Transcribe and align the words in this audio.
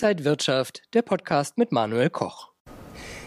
Inside 0.00 0.24
Wirtschaft, 0.24 0.82
der 0.94 1.02
Podcast 1.02 1.58
mit 1.58 1.72
Manuel 1.72 2.08
Koch. 2.08 2.50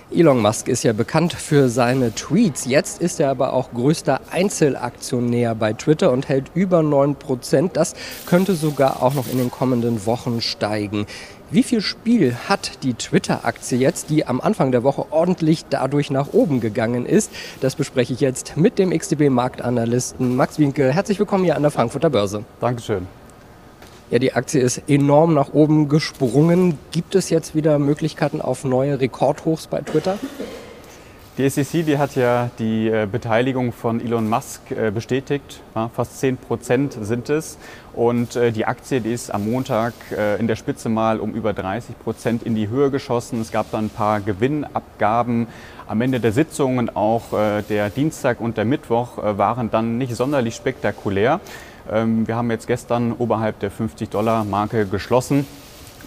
Elon 0.09 0.41
Musk 0.41 0.69
ist 0.69 0.83
ja 0.83 0.94
bekannt 0.94 1.33
für 1.33 1.67
seine 1.67 2.15
Tweets. 2.15 2.63
Jetzt 2.63 3.01
ist 3.01 3.19
er 3.19 3.29
aber 3.29 3.51
auch 3.51 3.73
größter 3.73 4.21
Einzelaktionär 4.31 5.53
bei 5.53 5.73
Twitter 5.73 6.13
und 6.13 6.29
hält 6.29 6.46
über 6.53 6.81
9 6.81 7.15
Prozent. 7.15 7.76
Das 7.76 7.94
könnte 8.26 8.53
sogar 8.55 9.03
auch 9.03 9.15
noch 9.15 9.29
in 9.29 9.37
den 9.37 9.51
kommenden 9.51 10.05
Wochen 10.05 10.39
steigen. 10.39 11.07
Wie 11.49 11.63
viel 11.63 11.81
Spiel 11.81 12.37
hat 12.47 12.83
die 12.83 12.94
Twitter-Aktie 12.94 13.78
jetzt, 13.78 14.10
die 14.10 14.26
am 14.26 14.40
Anfang 14.40 14.72
der 14.72 14.83
Woche 14.83 15.12
ordentlich 15.12 15.65
dadurch 15.69 16.09
nach 16.09 16.31
oben 16.31 16.62
gegangen 16.62 17.05
ist? 17.05 17.34
Das 17.59 17.76
bespreche 17.76 18.13
ich 18.13 18.22
jetzt 18.22 18.55
mit 18.55 18.80
dem 18.80 18.98
XTB-Marktanalysten 18.98 20.38
Max 20.38 20.58
Winke. 20.58 20.94
Herzlich 20.94 21.20
willkommen 21.20 21.44
hier 21.44 21.58
an 21.58 21.63
der 21.63 21.72
Frankfurter 21.72 22.09
Börse. 22.09 22.45
Dankeschön. 22.62 23.08
Ja, 24.12 24.20
die 24.20 24.34
Aktie 24.34 24.60
ist 24.60 24.90
enorm 24.90 25.34
nach 25.34 25.54
oben 25.54 25.88
gesprungen. 25.88 26.78
Gibt 26.92 27.16
es 27.16 27.30
jetzt 27.30 27.56
wieder 27.56 27.80
Möglichkeiten 27.80 28.42
auf 28.42 28.66
neue 28.66 29.00
Rekordhochs 29.00 29.68
bei 29.68 29.80
Twitter? 29.80 30.20
Die 31.41 31.50
SEC, 31.50 31.84
die 31.88 31.98
hat 31.98 32.16
ja 32.16 32.52
die 32.59 32.88
äh, 32.88 33.08
Beteiligung 33.12 33.73
von 33.73 34.00
Elon 34.00 34.30
Musk 34.30 34.70
äh, 34.70 34.91
bestätigt. 34.91 35.59
fast 35.95 36.20
10 36.20 36.38
Prozent 36.38 36.95
sind 37.02 37.31
es. 37.31 37.58
Und 37.94 38.36
äh, 38.36 38.52
die 38.52 38.67
Aktie, 38.67 39.02
die 39.02 39.12
ist 39.12 39.34
am 39.34 39.50
Montag 39.50 39.94
in 40.38 40.45
der 40.45 40.55
Spitze 40.55 40.88
mal 40.88 41.20
um 41.20 41.34
über 41.34 41.54
30 41.54 41.98
Prozent 41.98 42.44
in 42.44 42.54
die 42.54 42.70
Höhe 42.70 42.91
geschossen. 42.91 43.41
Es 43.41 43.52
gab 43.52 43.72
dann 43.72 43.86
ein 43.86 43.90
paar 43.90 44.22
Gewinnabgaben 44.22 45.48
am 45.88 46.02
Ende 46.02 46.20
der 46.20 46.31
Sitzung 46.31 46.77
und 46.77 46.95
auch 46.95 47.31
der 47.31 47.89
Dienstag 47.89 48.39
und 48.39 48.58
der 48.58 48.66
Mittwoch 48.66 49.17
waren 49.17 49.72
dann 49.72 49.98
nicht 49.98 50.16
sonderlich 50.16 50.53
spektakulär. 50.55 51.39
Ähm, 51.92 52.28
wir 52.28 52.36
haben 52.36 52.52
jetzt 52.52 52.67
gestern 52.67 53.14
oberhalb 53.14 53.59
der 53.59 53.72
50-Dollar-Marke 53.72 54.86
geschlossen. 54.86 55.45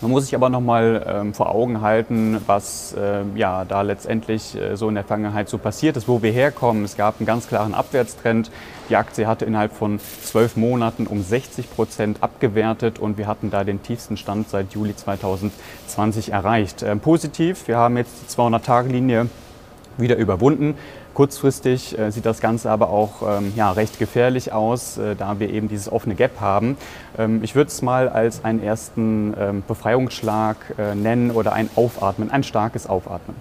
Man 0.05 0.11
muss 0.11 0.25
sich 0.25 0.35
aber 0.35 0.51
noch 0.51 0.61
mal 0.61 1.03
ähm, 1.09 1.33
vor 1.33 1.49
Augen 1.49 1.81
halten, 1.81 2.39
was 2.45 2.93
äh, 2.93 3.23
ja, 3.37 3.65
da 3.65 3.81
letztendlich 3.81 4.55
äh, 4.55 4.77
so 4.77 4.91
in 4.91 4.97
der 4.97 5.05
Vergangenheit 5.05 5.49
so 5.49 5.57
passiert 5.57 5.97
ist, 5.97 6.09
wo 6.09 6.21
wir 6.23 6.31
herkommen. 6.31 6.85
Es 6.85 6.99
gab 6.99 7.21
einen 7.21 7.27
ganz 7.27 7.49
klaren 7.49 7.73
Abwärtstrend. 7.73 8.51
Die 8.91 8.97
Aktie 8.97 9.27
hatte 9.27 9.47
innerhalb 9.47 9.73
von 9.73 9.99
zwölf 10.23 10.57
Monaten 10.57 11.07
um 11.07 11.23
60 11.23 11.71
Prozent 11.75 12.19
abgewertet 12.23 12.99
und 12.99 13.17
wir 13.17 13.27
hatten 13.27 13.51
da 13.51 13.65
den 13.65 13.83
tiefsten 13.83 14.19
Stand 14.19 14.51
seit 14.51 14.75
Juli 14.75 14.95
2020 14.95 16.33
erreicht. 16.33 16.83
Ähm, 16.83 17.01
positiv, 17.01 17.67
wir 17.67 17.79
haben 17.79 17.97
jetzt 17.97 18.13
die 18.21 18.31
200-Tage-Linie 18.31 19.31
wieder 19.97 20.17
überwunden. 20.17 20.75
Kurzfristig 21.15 21.99
äh, 21.99 22.11
sieht 22.11 22.27
das 22.27 22.41
Ganze 22.41 22.71
aber 22.71 22.91
auch 22.91 23.39
ähm, 23.39 23.53
ja, 23.55 23.71
recht 23.71 23.99
gefährlich 23.99 24.53
aus, 24.53 24.99
äh, 24.99 25.15
da 25.15 25.39
wir 25.39 25.51
eben 25.51 25.69
dieses 25.69 25.91
offene 25.91 26.15
Gap 26.15 26.41
haben. 26.41 26.77
Ähm, 27.17 27.41
ich 27.43 27.55
würde 27.55 27.69
es 27.69 27.83
mal 27.83 28.09
als 28.09 28.45
einen 28.45 28.63
ersten 28.63 29.35
ähm, 29.39 29.63
Befreiungsschlag 29.67 30.57
äh, 30.77 30.95
nennen 30.95 31.31
oder 31.31 31.53
ein 31.53 31.71
Aufatmen, 31.77 32.31
ein 32.31 32.43
starkes 32.43 32.89
Aufatmen. 32.89 33.37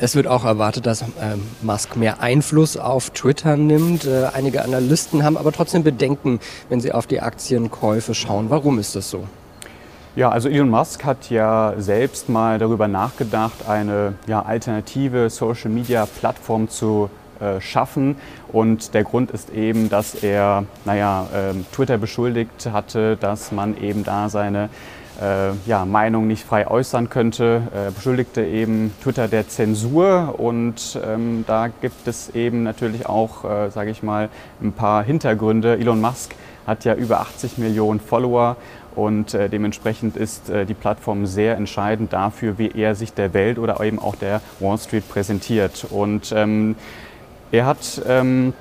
Es 0.00 0.14
wird 0.14 0.26
auch 0.26 0.44
erwartet, 0.44 0.86
dass 0.86 1.02
ähm, 1.02 1.42
Musk 1.62 1.96
mehr 1.96 2.20
Einfluss 2.20 2.76
auf 2.76 3.10
Twitter 3.10 3.56
nimmt. 3.56 4.04
Äh, 4.04 4.26
einige 4.34 4.62
Analysten 4.62 5.24
haben 5.24 5.36
aber 5.36 5.50
trotzdem 5.50 5.82
Bedenken, 5.82 6.40
wenn 6.68 6.80
sie 6.80 6.92
auf 6.92 7.06
die 7.06 7.20
Aktienkäufe 7.20 8.14
schauen. 8.14 8.50
Warum 8.50 8.78
ist 8.78 8.94
das 8.96 9.10
so? 9.10 9.24
Ja, 10.16 10.30
also 10.30 10.48
Elon 10.48 10.68
Musk 10.68 11.04
hat 11.04 11.30
ja 11.30 11.74
selbst 11.78 12.28
mal 12.28 12.58
darüber 12.58 12.88
nachgedacht, 12.88 13.68
eine 13.68 14.14
ja, 14.26 14.42
alternative 14.42 15.30
Social-Media-Plattform 15.30 16.68
zu 16.68 17.08
äh, 17.40 17.60
schaffen. 17.60 18.16
Und 18.52 18.94
der 18.94 19.04
Grund 19.04 19.30
ist 19.30 19.50
eben, 19.50 19.88
dass 19.88 20.16
er 20.16 20.64
naja, 20.84 21.26
äh, 21.32 21.54
Twitter 21.72 21.98
beschuldigt 21.98 22.68
hatte, 22.72 23.16
dass 23.16 23.52
man 23.52 23.80
eben 23.80 24.02
da 24.02 24.28
seine 24.28 24.70
äh, 25.20 25.50
ja, 25.66 25.84
Meinung 25.84 26.26
nicht 26.26 26.44
frei 26.44 26.66
äußern 26.66 27.10
könnte, 27.10 27.62
Er 27.74 27.90
beschuldigte 27.90 28.44
eben 28.44 28.92
Twitter 29.02 29.28
der 29.28 29.48
Zensur 29.48 30.34
und 30.38 30.98
ähm, 31.04 31.44
da 31.46 31.68
gibt 31.68 32.06
es 32.06 32.30
eben 32.34 32.62
natürlich 32.62 33.06
auch, 33.06 33.44
äh, 33.44 33.70
sage 33.70 33.90
ich 33.90 34.02
mal, 34.02 34.28
ein 34.62 34.72
paar 34.72 35.02
Hintergründe. 35.02 35.78
Elon 35.78 36.00
Musk 36.00 36.34
hat 36.68 36.84
ja 36.84 36.94
über 36.94 37.20
80 37.20 37.58
Millionen 37.58 37.98
Follower 37.98 38.56
und 38.94 39.34
äh, 39.34 39.48
dementsprechend 39.48 40.16
ist 40.16 40.50
äh, 40.50 40.66
die 40.66 40.74
Plattform 40.74 41.26
sehr 41.26 41.56
entscheidend 41.56 42.12
dafür, 42.12 42.58
wie 42.58 42.70
er 42.70 42.94
sich 42.94 43.12
der 43.12 43.34
Welt 43.34 43.58
oder 43.58 43.80
eben 43.80 43.98
auch 43.98 44.14
der 44.14 44.40
Wall 44.60 44.78
Street 44.78 45.08
präsentiert. 45.08 45.86
Und 45.88 46.32
ähm, 46.36 46.76
er 47.50 47.66
hat 47.66 48.02
ähm, 48.06 48.52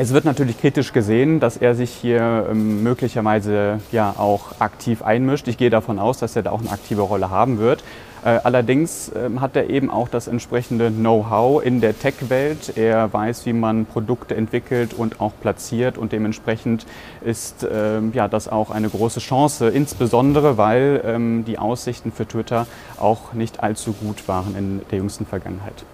es 0.00 0.12
wird 0.12 0.24
natürlich 0.24 0.60
kritisch 0.60 0.92
gesehen, 0.92 1.40
dass 1.40 1.56
er 1.56 1.74
sich 1.74 1.90
hier 1.90 2.46
ähm, 2.48 2.84
möglicherweise 2.84 3.80
ja 3.90 4.14
auch 4.16 4.60
aktiv 4.60 5.02
einmischt. 5.02 5.48
Ich 5.48 5.58
gehe 5.58 5.70
davon 5.70 5.98
aus, 5.98 6.18
dass 6.18 6.36
er 6.36 6.44
da 6.44 6.52
auch 6.52 6.60
eine 6.60 6.70
aktive 6.70 7.02
Rolle 7.02 7.30
haben 7.30 7.58
wird. 7.58 7.82
Äh, 8.24 8.38
allerdings 8.44 9.10
ähm, 9.16 9.40
hat 9.40 9.56
er 9.56 9.68
eben 9.70 9.90
auch 9.90 10.08
das 10.08 10.28
entsprechende 10.28 10.92
Know-how 10.92 11.64
in 11.64 11.80
der 11.80 11.98
Tech-Welt. 11.98 12.74
Er 12.76 13.12
weiß, 13.12 13.44
wie 13.44 13.52
man 13.52 13.86
Produkte 13.86 14.36
entwickelt 14.36 14.94
und 14.94 15.20
auch 15.20 15.32
platziert 15.40 15.98
und 15.98 16.12
dementsprechend 16.12 16.86
ist 17.24 17.66
ähm, 17.68 18.12
ja, 18.14 18.28
das 18.28 18.46
auch 18.46 18.70
eine 18.70 18.88
große 18.88 19.18
Chance, 19.18 19.68
insbesondere 19.68 20.56
weil 20.56 21.02
ähm, 21.04 21.44
die 21.44 21.58
Aussichten 21.58 22.12
für 22.12 22.26
Twitter 22.26 22.68
auch 22.98 23.32
nicht 23.32 23.64
allzu 23.64 23.94
gut 23.94 24.28
waren 24.28 24.54
in 24.56 24.80
der 24.92 24.98
jüngsten 24.98 25.26
Vergangenheit. 25.26 25.84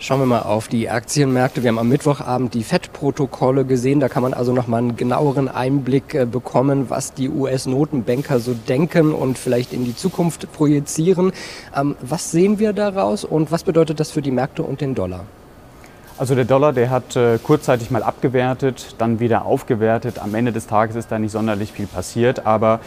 Schauen 0.00 0.20
wir 0.20 0.26
mal 0.26 0.42
auf 0.42 0.68
die 0.68 0.88
Aktienmärkte. 0.88 1.64
Wir 1.64 1.70
haben 1.70 1.78
am 1.80 1.88
Mittwochabend 1.88 2.54
die 2.54 2.62
FED-Protokolle 2.62 3.64
gesehen. 3.64 3.98
Da 3.98 4.08
kann 4.08 4.22
man 4.22 4.32
also 4.32 4.52
noch 4.52 4.68
mal 4.68 4.76
einen 4.76 4.96
genaueren 4.96 5.48
Einblick 5.48 6.14
äh, 6.14 6.24
bekommen, 6.24 6.88
was 6.88 7.14
die 7.14 7.28
US-Notenbanker 7.28 8.38
so 8.38 8.54
denken 8.54 9.12
und 9.12 9.38
vielleicht 9.38 9.72
in 9.72 9.84
die 9.84 9.96
Zukunft 9.96 10.52
projizieren. 10.52 11.32
Ähm, 11.76 11.96
was 12.00 12.30
sehen 12.30 12.60
wir 12.60 12.72
daraus 12.74 13.24
und 13.24 13.50
was 13.50 13.64
bedeutet 13.64 13.98
das 13.98 14.12
für 14.12 14.22
die 14.22 14.30
Märkte 14.30 14.62
und 14.62 14.80
den 14.80 14.94
Dollar? 14.94 15.24
Also 16.16 16.36
der 16.36 16.44
Dollar, 16.44 16.72
der 16.72 16.90
hat 16.90 17.16
äh, 17.16 17.38
kurzzeitig 17.42 17.90
mal 17.90 18.04
abgewertet, 18.04 18.94
dann 18.98 19.18
wieder 19.18 19.46
aufgewertet. 19.46 20.20
Am 20.20 20.32
Ende 20.36 20.52
des 20.52 20.68
Tages 20.68 20.94
ist 20.94 21.10
da 21.10 21.18
nicht 21.18 21.32
sonderlich 21.32 21.72
viel 21.72 21.88
passiert, 21.88 22.46
aber 22.46 22.78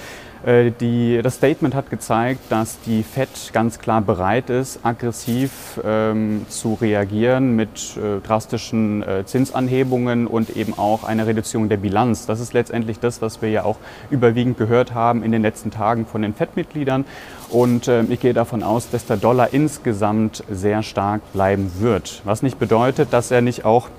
die, 0.43 1.19
das 1.21 1.35
Statement 1.35 1.75
hat 1.75 1.91
gezeigt, 1.91 2.39
dass 2.49 2.79
die 2.81 3.03
Fed 3.03 3.29
ganz 3.53 3.77
klar 3.77 4.01
bereit 4.01 4.49
ist, 4.49 4.79
aggressiv 4.83 5.79
ähm, 5.83 6.45
zu 6.49 6.73
reagieren 6.73 7.55
mit 7.55 7.95
äh, 7.97 8.25
drastischen 8.25 9.03
äh, 9.03 9.23
Zinsanhebungen 9.23 10.25
und 10.25 10.55
eben 10.55 10.77
auch 10.77 11.03
einer 11.03 11.27
Reduzierung 11.27 11.69
der 11.69 11.77
Bilanz. 11.77 12.25
Das 12.25 12.39
ist 12.39 12.53
letztendlich 12.53 12.99
das, 12.99 13.21
was 13.21 13.41
wir 13.43 13.49
ja 13.49 13.63
auch 13.63 13.77
überwiegend 14.09 14.57
gehört 14.57 14.95
haben 14.95 15.21
in 15.21 15.31
den 15.31 15.43
letzten 15.43 15.69
Tagen 15.69 16.07
von 16.07 16.23
den 16.23 16.33
Fed-Mitgliedern. 16.33 17.05
Und 17.49 17.87
äh, 17.87 18.03
ich 18.03 18.19
gehe 18.19 18.33
davon 18.33 18.63
aus, 18.63 18.89
dass 18.89 19.05
der 19.05 19.17
Dollar 19.17 19.53
insgesamt 19.53 20.43
sehr 20.49 20.81
stark 20.81 21.21
bleiben 21.33 21.71
wird. 21.79 22.21
Was 22.25 22.41
nicht 22.41 22.57
bedeutet, 22.57 23.13
dass 23.13 23.29
er 23.29 23.41
nicht 23.41 23.63
auch 23.63 23.89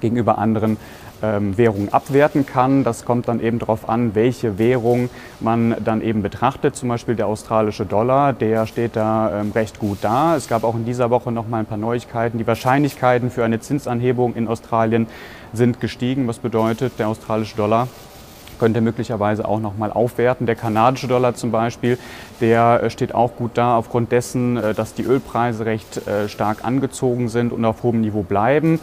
gegenüber 0.00 0.38
anderen 0.38 0.76
ähm, 1.22 1.56
Währungen 1.56 1.92
abwerten 1.92 2.46
kann. 2.46 2.84
Das 2.84 3.04
kommt 3.04 3.28
dann 3.28 3.40
eben 3.40 3.58
darauf 3.58 3.88
an, 3.88 4.14
welche 4.14 4.58
Währung 4.58 5.10
man 5.40 5.74
dann 5.84 6.02
eben 6.02 6.22
betrachtet. 6.22 6.76
Zum 6.76 6.88
Beispiel 6.88 7.16
der 7.16 7.26
australische 7.26 7.86
Dollar, 7.86 8.32
der 8.32 8.66
steht 8.66 8.96
da 8.96 9.40
ähm, 9.40 9.52
recht 9.52 9.78
gut 9.78 9.98
da. 10.02 10.36
Es 10.36 10.48
gab 10.48 10.64
auch 10.64 10.74
in 10.74 10.84
dieser 10.84 11.10
Woche 11.10 11.32
noch 11.32 11.48
mal 11.48 11.58
ein 11.58 11.66
paar 11.66 11.78
Neuigkeiten. 11.78 12.38
Die 12.38 12.46
Wahrscheinlichkeiten 12.46 13.30
für 13.30 13.44
eine 13.44 13.60
Zinsanhebung 13.60 14.34
in 14.34 14.48
Australien 14.48 15.06
sind 15.52 15.80
gestiegen, 15.80 16.26
was 16.28 16.38
bedeutet, 16.38 16.98
der 16.98 17.08
australische 17.08 17.56
Dollar 17.56 17.88
könnte 18.60 18.82
möglicherweise 18.82 19.48
auch 19.48 19.58
noch 19.58 19.76
mal 19.76 19.90
aufwerten. 19.90 20.46
Der 20.46 20.54
kanadische 20.54 21.08
Dollar 21.08 21.34
zum 21.34 21.50
Beispiel, 21.50 21.98
der 22.40 22.82
äh, 22.82 22.90
steht 22.90 23.14
auch 23.14 23.34
gut 23.34 23.52
da 23.54 23.76
aufgrund 23.76 24.12
dessen, 24.12 24.58
äh, 24.58 24.74
dass 24.74 24.94
die 24.94 25.02
Ölpreise 25.02 25.64
recht 25.64 26.06
äh, 26.06 26.28
stark 26.28 26.64
angezogen 26.64 27.28
sind 27.28 27.52
und 27.52 27.64
auf 27.64 27.82
hohem 27.82 28.02
Niveau 28.02 28.22
bleiben 28.22 28.78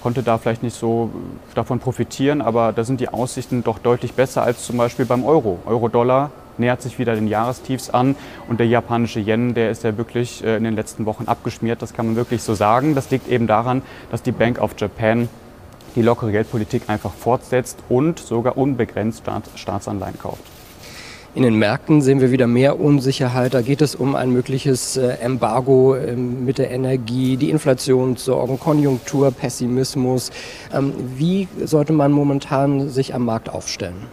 konnte 0.00 0.22
da 0.22 0.38
vielleicht 0.38 0.62
nicht 0.62 0.76
so 0.76 1.10
davon 1.54 1.78
profitieren, 1.78 2.42
aber 2.42 2.72
da 2.72 2.84
sind 2.84 3.00
die 3.00 3.08
Aussichten 3.08 3.62
doch 3.62 3.78
deutlich 3.78 4.14
besser 4.14 4.42
als 4.42 4.64
zum 4.64 4.76
Beispiel 4.76 5.04
beim 5.04 5.24
Euro. 5.24 5.58
Euro-Dollar 5.66 6.30
nähert 6.58 6.82
sich 6.82 6.98
wieder 6.98 7.14
den 7.14 7.26
Jahrestiefs 7.26 7.90
an 7.90 8.16
und 8.48 8.60
der 8.60 8.66
japanische 8.66 9.20
Yen, 9.20 9.54
der 9.54 9.70
ist 9.70 9.82
ja 9.82 9.96
wirklich 9.96 10.44
äh, 10.44 10.56
in 10.56 10.64
den 10.64 10.74
letzten 10.74 11.06
Wochen 11.06 11.24
abgeschmiert, 11.24 11.82
das 11.82 11.94
kann 11.94 12.06
man 12.06 12.16
wirklich 12.16 12.42
so 12.42 12.54
sagen. 12.54 12.94
Das 12.94 13.10
liegt 13.10 13.28
eben 13.28 13.46
daran, 13.46 13.82
dass 14.10 14.22
die 14.22 14.32
Bank 14.32 14.60
of 14.60 14.74
Japan 14.78 15.28
die 15.96 16.02
lockere 16.02 16.30
Geldpolitik 16.30 16.88
einfach 16.88 17.12
fortsetzt 17.12 17.78
und 17.88 18.18
sogar 18.20 18.56
unbegrenzt 18.56 19.24
Staatsanleihen 19.56 20.18
kauft. 20.18 20.42
In 21.32 21.44
den 21.44 21.54
Märkten 21.54 22.02
sehen 22.02 22.20
wir 22.20 22.32
wieder 22.32 22.48
mehr 22.48 22.80
Unsicherheit. 22.80 23.54
Da 23.54 23.62
geht 23.62 23.82
es 23.82 23.94
um 23.94 24.16
ein 24.16 24.32
mögliches 24.32 24.96
äh, 24.96 25.12
Embargo 25.20 25.94
ähm, 25.94 26.44
mit 26.44 26.58
der 26.58 26.72
Energie, 26.72 27.36
die 27.36 27.50
Inflationssorgen, 27.50 28.58
Konjunktur, 28.58 29.30
Pessimismus. 29.30 30.32
Ähm, 30.74 30.92
wie 31.16 31.46
sollte 31.64 31.92
man 31.92 32.10
momentan 32.10 32.88
sich 32.88 33.14
am 33.14 33.24
Markt 33.24 33.48
aufstellen? 33.48 34.08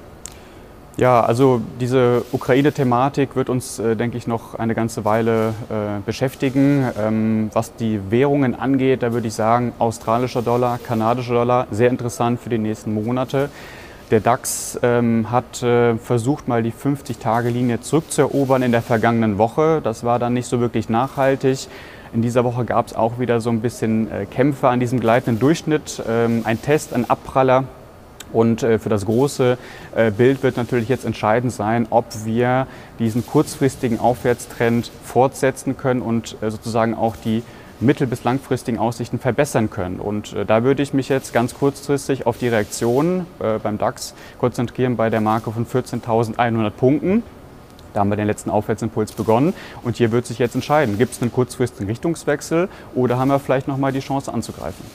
Ja, 0.98 1.22
also 1.22 1.62
diese 1.80 2.24
Ukraine-Thematik 2.31 3.36
wird 3.36 3.50
uns, 3.50 3.80
äh, 3.80 3.96
denke 3.96 4.18
ich, 4.18 4.28
noch 4.28 4.54
eine 4.54 4.75
ganze 4.75 5.04
Weile 5.04 5.50
äh, 5.70 6.00
beschäftigen. 6.06 6.86
Ähm, 7.00 7.50
was 7.52 7.75
die 7.75 8.00
Währungen 8.12 8.54
angeht, 8.54 9.02
da 9.02 9.12
würde 9.12 9.28
ich 9.28 9.34
sagen, 9.34 9.74
australischer 9.80 10.44
Dollar, 10.44 10.78
kanadischer 10.78 11.34
Dollar, 11.34 11.66
sehr 11.72 11.90
interessant 11.90 12.40
für 12.40 12.50
die 12.50 12.60
nächsten 12.60 12.94
Monate. 12.94 13.50
Der 14.09 14.21
DAX 14.21 14.80
ähm, 14.83 15.31
hat 15.31 15.62
äh, 15.63 15.98
versucht, 15.98 16.48
mal 16.48 16.63
die 16.63 16.71
50-Tage-Linie 16.71 17.81
zurückzuerobern 17.81 18.62
in 18.62 18.71
der 18.71 18.81
vergangenen 18.81 19.38
Woche. 19.38 19.81
Das 19.83 20.06
war 20.06 20.18
dann 20.18 20.33
nicht 20.33 20.48
so 20.48 20.62
wirklich 20.62 20.88
nachhaltig. 20.88 21.68
In 22.13 22.21
dieser 22.21 22.45
Woche 22.45 22.63
gab 22.63 22.88
es 22.88 22.95
auch 22.95 23.19
wieder 23.19 23.42
so 23.42 23.50
ein 23.50 23.59
bisschen 23.59 24.09
äh, 24.09 24.25
Kämpfe 24.25 24.69
an 24.69 24.80
diesem 24.80 25.01
gleitenden 25.01 25.42
Durchschnitt. 25.42 26.01
Ähm, 26.07 26.44
ein 26.45 26.62
Test, 26.62 26.94
ein 26.94 27.09
Abpraller. 27.09 27.65
Und 28.31 28.63
äh, 28.63 28.80
für 28.80 28.88
das 28.88 29.06
große 29.06 29.57
äh, 29.94 30.12
Bild 30.12 30.42
wird 30.42 30.56
natürlich 30.56 30.88
jetzt 30.88 31.03
entscheidend 31.03 31.51
sein, 31.51 31.86
ob 31.89 32.06
wir 32.24 32.68
diesen 33.00 33.25
kurzfristigen 33.25 34.00
Aufwärtstrend 34.00 34.89
fortsetzen 35.03 35.75
können 35.75 36.01
und 36.01 36.38
äh, 36.42 36.50
sozusagen 36.50 36.94
auch 36.95 37.18
die 37.18 37.44
mittel- 37.79 38.07
bis 38.07 38.24
langfristigen 38.24 38.79
Aussichten 38.79 39.19
verbessern 39.19 39.69
können. 39.69 40.00
Und 40.00 40.33
äh, 40.33 40.45
da 40.45 40.63
würde 40.63 40.83
ich 40.83 40.94
mich 40.94 41.09
jetzt 41.09 41.33
ganz 41.33 41.53
kurzfristig 41.53 42.25
auf 42.25 42.38
die 42.38 42.47
Reaktion 42.47 43.25
äh, 43.39 43.59
beim 43.59 43.77
DAX 43.77 44.13
konzentrieren 44.39 44.95
bei 44.95 45.09
der 45.09 45.21
Marke 45.21 45.51
von 45.51 45.65
14.100 45.65 46.69
Punkten. 46.71 47.24
Da 47.94 48.01
haben 48.01 48.09
wir 48.09 48.18
den 48.18 48.27
letzten 48.27 48.50
Aufwärtsimpuls 48.50 49.13
begonnen 49.13 49.53
und 49.83 49.97
hier 49.97 50.12
wird 50.12 50.25
sich 50.25 50.38
jetzt 50.38 50.53
entscheiden, 50.53 50.97
gibt 50.97 51.13
es 51.13 51.21
einen 51.21 51.31
kurzfristigen 51.31 51.88
Richtungswechsel 51.88 52.69
oder 52.94 53.18
haben 53.18 53.29
wir 53.29 53.39
vielleicht 53.39 53.68
nochmal 53.68 53.91
die 53.91 54.01
Chance 54.01 54.31
anzugreifen. 54.31 54.85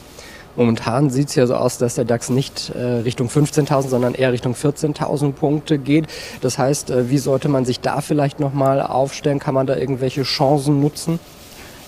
Momentan 0.55 1.09
sieht 1.09 1.29
es 1.29 1.35
ja 1.35 1.47
so 1.47 1.55
aus, 1.55 1.79
dass 1.79 1.95
der 1.95 2.05
DAX 2.05 2.29
nicht 2.29 2.69
äh, 2.69 2.79
Richtung 2.79 3.27
15.000, 3.27 3.87
sondern 3.87 4.13
eher 4.13 4.31
Richtung 4.31 4.53
14.000 4.53 5.31
Punkte 5.31 5.79
geht. 5.79 6.05
Das 6.41 6.59
heißt, 6.59 6.91
äh, 6.91 7.09
wie 7.09 7.17
sollte 7.17 7.49
man 7.49 7.65
sich 7.65 7.79
da 7.79 8.01
vielleicht 8.01 8.39
nochmal 8.39 8.81
aufstellen? 8.81 9.39
Kann 9.39 9.55
man 9.55 9.65
da 9.65 9.75
irgendwelche 9.75 10.21
Chancen 10.21 10.79
nutzen? 10.79 11.19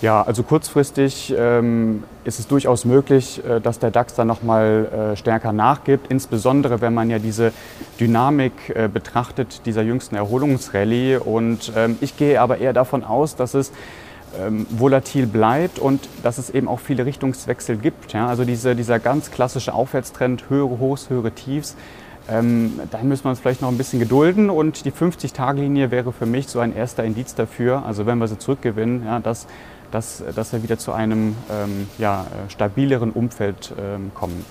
Ja, 0.01 0.21
also 0.21 0.43
kurzfristig 0.43 1.33
ähm, 1.37 2.03
ist 2.25 2.39
es 2.39 2.47
durchaus 2.47 2.83
möglich, 2.83 3.41
äh, 3.45 3.61
dass 3.61 3.79
der 3.79 3.91
DAX 3.91 4.13
dann 4.15 4.27
nochmal 4.27 5.13
äh, 5.13 5.15
stärker 5.15 5.53
nachgibt, 5.53 6.11
insbesondere 6.11 6.81
wenn 6.81 6.93
man 6.93 7.09
ja 7.09 7.17
diese 7.17 7.53
Dynamik 7.99 8.51
äh, 8.75 8.89
betrachtet 8.91 9.65
dieser 9.65 9.83
jüngsten 9.83 10.15
Erholungsrallye. 10.15 11.17
Und 11.17 11.71
ähm, 11.77 11.97
ich 12.01 12.17
gehe 12.17 12.41
aber 12.41 12.57
eher 12.57 12.73
davon 12.73 13.05
aus, 13.05 13.37
dass 13.37 13.53
es 13.53 13.71
ähm, 14.37 14.67
volatil 14.69 15.27
bleibt 15.27 15.79
und 15.79 16.09
dass 16.23 16.37
es 16.37 16.49
eben 16.49 16.67
auch 16.67 16.81
viele 16.81 17.05
Richtungswechsel 17.05 17.77
gibt. 17.77 18.11
Ja? 18.11 18.27
Also 18.27 18.43
diese, 18.43 18.75
dieser 18.75 18.99
ganz 18.99 19.31
klassische 19.31 19.73
Aufwärtstrend, 19.73 20.49
höhere 20.49 20.77
Hochs, 20.79 21.09
höhere 21.09 21.31
Tiefs, 21.31 21.77
ähm, 22.27 22.79
da 22.91 22.97
müssen 23.03 23.25
wir 23.25 23.29
uns 23.29 23.39
vielleicht 23.39 23.61
noch 23.61 23.69
ein 23.69 23.77
bisschen 23.77 23.99
gedulden 23.99 24.49
und 24.49 24.85
die 24.85 24.91
50-Tage-Linie 24.91 25.91
wäre 25.91 26.11
für 26.11 26.25
mich 26.25 26.47
so 26.47 26.59
ein 26.59 26.75
erster 26.75 27.03
Indiz 27.03 27.35
dafür, 27.35 27.85
also 27.85 28.07
wenn 28.07 28.17
wir 28.17 28.27
sie 28.27 28.39
zurückgewinnen, 28.39 29.05
ja, 29.05 29.19
dass, 29.19 29.45
dass, 29.95 30.21
dass 30.35 30.51
wir 30.51 30.61
wieder 30.61 30.77
zu 30.77 30.91
einem 30.91 31.35
ähm, 31.49 31.87
ja, 31.97 32.27
stabileren 32.49 33.11
Umfeld 33.11 33.73
ähm, 33.79 34.11
kommen. 34.13 34.45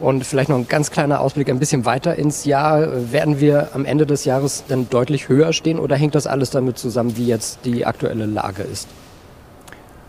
Und 0.00 0.26
vielleicht 0.26 0.48
noch 0.48 0.56
ein 0.56 0.66
ganz 0.66 0.90
kleiner 0.90 1.20
Ausblick 1.20 1.48
ein 1.48 1.60
bisschen 1.60 1.84
weiter 1.84 2.16
ins 2.16 2.44
Jahr. 2.44 3.12
Werden 3.12 3.38
wir 3.40 3.68
am 3.74 3.84
Ende 3.84 4.06
des 4.06 4.24
Jahres 4.24 4.64
dann 4.66 4.90
deutlich 4.90 5.28
höher 5.28 5.52
stehen 5.52 5.78
oder 5.78 5.94
hängt 5.94 6.16
das 6.16 6.26
alles 6.26 6.50
damit 6.50 6.78
zusammen, 6.78 7.16
wie 7.16 7.26
jetzt 7.26 7.60
die 7.64 7.86
aktuelle 7.86 8.26
Lage 8.26 8.62
ist? 8.62 8.88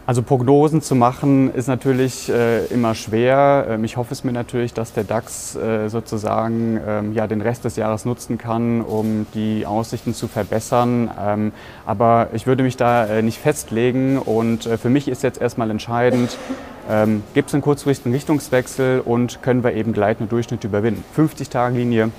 Also 0.08 0.24
Prognosen 0.24 0.82
zu 0.82 0.96
machen 0.96 1.54
ist 1.54 1.68
natürlich 1.68 2.30
äh, 2.30 2.66
immer 2.68 2.96
schwer. 2.96 3.68
Ähm, 3.72 3.84
ich 3.84 3.98
hoffe 3.98 4.14
es 4.14 4.24
mir 4.24 4.32
natürlich, 4.32 4.74
dass 4.74 4.94
der 4.94 5.04
DAX 5.04 5.58
äh, 5.58 5.90
sozusagen 5.90 6.80
ähm, 6.88 7.14
ja, 7.14 7.28
den 7.28 7.42
Rest 7.42 7.66
des 7.66 7.76
Jahres 7.76 8.06
nutzen 8.06 8.38
kann, 8.38 8.80
um 8.80 9.28
die 9.34 9.66
Aussichten 9.66 10.14
zu 10.14 10.30
verbessern. 10.30 11.12
Ähm, 11.20 11.52
aber 11.86 12.30
ich 12.32 12.48
würde 12.48 12.64
mich 12.64 12.78
da 12.78 13.06
äh, 13.06 13.22
nicht 13.22 13.38
festlegen 13.38 14.18
und 14.18 14.66
äh, 14.66 14.78
für 14.78 14.90
mich 14.90 15.10
ist 15.10 15.24
jetzt 15.24 15.42
erstmal 15.42 15.70
entscheidend, 15.72 16.38
ähm, 16.90 17.22
gibt 17.34 17.50
es 17.50 17.54
einen 17.54 17.62
kurzfristigen 17.62 18.14
Richtungswechsel 18.14 19.02
und 19.02 19.42
können 19.42 19.62
wir 19.62 19.74
eben 19.74 19.92
gleitende 19.92 20.30
Durchschnitte 20.30 20.68
überwinden. 20.68 21.04
50-Tage-Linie 21.18 22.12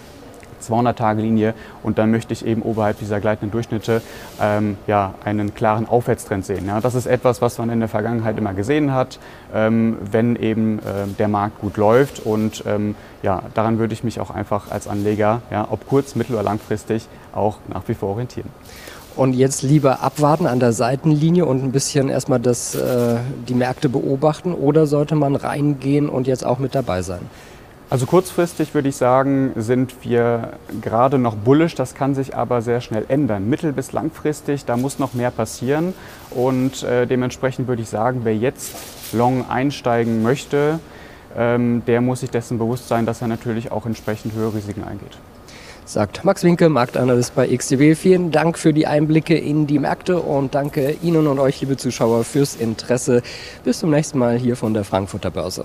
200-Tage-Linie 0.60 1.54
und 1.82 1.98
dann 1.98 2.10
möchte 2.10 2.32
ich 2.32 2.44
eben 2.44 2.62
oberhalb 2.62 2.98
dieser 2.98 3.20
gleitenden 3.20 3.50
Durchschnitte 3.50 4.02
ähm, 4.40 4.76
ja, 4.86 5.14
einen 5.24 5.54
klaren 5.54 5.88
Aufwärtstrend 5.88 6.44
sehen. 6.44 6.66
Ja, 6.66 6.80
das 6.80 6.94
ist 6.94 7.06
etwas, 7.06 7.42
was 7.42 7.58
man 7.58 7.70
in 7.70 7.80
der 7.80 7.88
Vergangenheit 7.88 8.38
immer 8.38 8.54
gesehen 8.54 8.92
hat, 8.92 9.18
ähm, 9.54 9.96
wenn 10.10 10.36
eben 10.36 10.78
äh, 10.78 11.06
der 11.18 11.28
Markt 11.28 11.60
gut 11.60 11.76
läuft 11.76 12.24
und 12.24 12.64
ähm, 12.66 12.94
ja, 13.22 13.42
daran 13.54 13.78
würde 13.78 13.94
ich 13.94 14.04
mich 14.04 14.20
auch 14.20 14.30
einfach 14.30 14.70
als 14.70 14.86
Anleger, 14.86 15.42
ja, 15.50 15.66
ob 15.70 15.86
kurz-, 15.88 16.14
mittel- 16.14 16.34
oder 16.34 16.44
langfristig, 16.44 17.08
auch 17.34 17.58
nach 17.68 17.82
wie 17.86 17.94
vor 17.94 18.10
orientieren. 18.10 18.48
Und 19.18 19.32
jetzt 19.32 19.62
lieber 19.62 20.00
abwarten 20.04 20.46
an 20.46 20.60
der 20.60 20.72
Seitenlinie 20.72 21.44
und 21.44 21.64
ein 21.64 21.72
bisschen 21.72 22.08
erstmal 22.08 22.38
das, 22.38 22.76
äh, 22.76 23.16
die 23.48 23.54
Märkte 23.54 23.88
beobachten 23.88 24.54
oder 24.54 24.86
sollte 24.86 25.16
man 25.16 25.34
reingehen 25.34 26.08
und 26.08 26.28
jetzt 26.28 26.46
auch 26.46 26.60
mit 26.60 26.76
dabei 26.76 27.02
sein? 27.02 27.22
Also 27.90 28.04
kurzfristig 28.04 28.74
würde 28.74 28.90
ich 28.90 28.96
sagen, 28.96 29.52
sind 29.56 30.04
wir 30.04 30.58
gerade 30.82 31.18
noch 31.18 31.34
bullisch, 31.34 31.74
das 31.74 31.94
kann 31.94 32.14
sich 32.14 32.36
aber 32.36 32.60
sehr 32.60 32.82
schnell 32.82 33.06
ändern. 33.08 33.48
Mittel- 33.48 33.72
bis 33.72 33.92
langfristig, 33.92 34.66
da 34.66 34.76
muss 34.76 34.98
noch 34.98 35.14
mehr 35.14 35.30
passieren 35.30 35.94
und 36.28 36.82
äh, 36.82 37.06
dementsprechend 37.06 37.66
würde 37.66 37.80
ich 37.80 37.88
sagen, 37.88 38.20
wer 38.24 38.36
jetzt 38.36 38.74
long 39.14 39.48
einsteigen 39.48 40.22
möchte, 40.22 40.80
ähm, 41.34 41.82
der 41.86 42.02
muss 42.02 42.20
sich 42.20 42.28
dessen 42.28 42.58
bewusst 42.58 42.88
sein, 42.88 43.06
dass 43.06 43.22
er 43.22 43.28
natürlich 43.28 43.72
auch 43.72 43.86
entsprechend 43.86 44.34
höhere 44.34 44.54
Risiken 44.54 44.84
eingeht. 44.84 45.16
Sagt 45.86 46.26
Max 46.26 46.44
Winke, 46.44 46.68
Marktanalyst 46.68 47.34
bei 47.34 47.48
XTB. 47.48 47.96
Vielen 47.96 48.30
Dank 48.30 48.58
für 48.58 48.74
die 48.74 48.86
Einblicke 48.86 49.38
in 49.38 49.66
die 49.66 49.78
Märkte 49.78 50.18
und 50.18 50.54
danke 50.54 50.94
Ihnen 51.02 51.26
und 51.26 51.38
euch, 51.38 51.62
liebe 51.62 51.78
Zuschauer, 51.78 52.24
fürs 52.24 52.54
Interesse. 52.54 53.22
Bis 53.64 53.78
zum 53.78 53.88
nächsten 53.88 54.18
Mal 54.18 54.36
hier 54.36 54.56
von 54.56 54.74
der 54.74 54.84
Frankfurter 54.84 55.30
Börse. 55.30 55.64